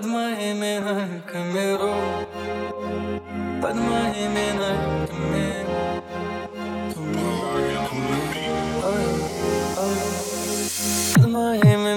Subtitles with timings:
[0.00, 2.28] под моими ногами рок
[3.60, 5.66] Под моими ногами
[11.14, 11.89] Под моими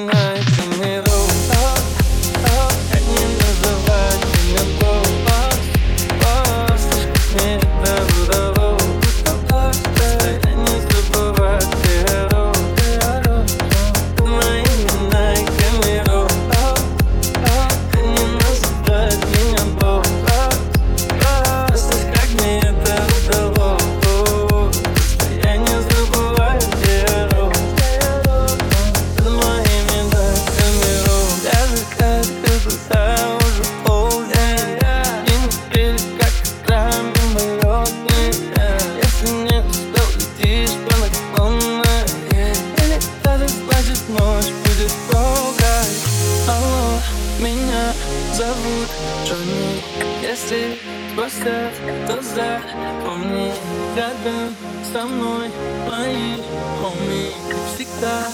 [49.26, 49.82] Джонни
[50.22, 50.78] Если
[51.12, 51.74] спросят,
[52.08, 53.52] то запомни
[53.96, 54.56] Рядом
[54.92, 55.50] со мной
[55.90, 56.36] мои
[56.80, 57.32] хоми
[57.74, 58.28] Всегда.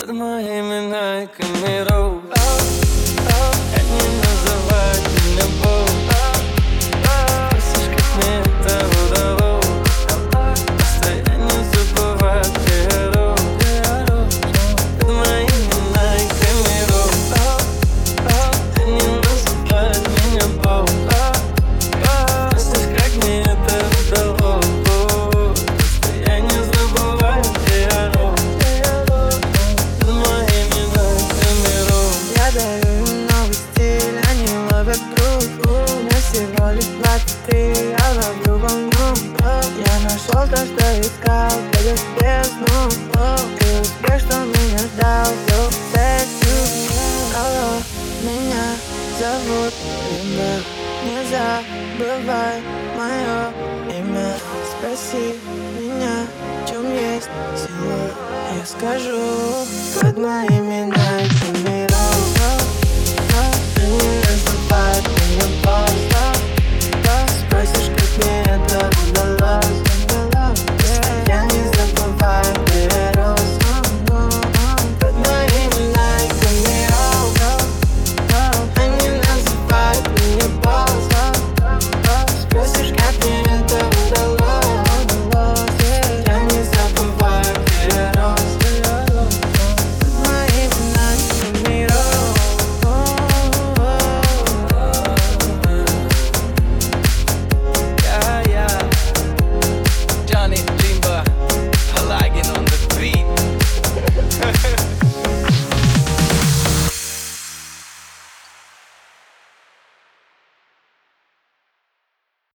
[0.00, 2.25] Под моими ногами роу
[40.26, 42.88] нашел то, что искал, пройдешь бездну
[43.60, 44.78] И успех, что меня
[45.48, 46.56] so thank you
[47.36, 47.80] Алло,
[48.22, 48.76] меня
[49.18, 49.74] зовут?
[50.10, 50.62] Лина
[51.04, 52.62] Не забывай
[52.96, 53.52] мое
[53.98, 54.34] имя.
[54.70, 55.34] Спроси
[55.78, 56.26] меня,
[56.64, 58.10] в чем есть сила.
[58.58, 59.66] Я скажу
[60.00, 61.05] под моими ногами